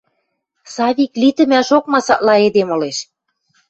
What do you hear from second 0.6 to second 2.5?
Савик литӹмӓшок масакла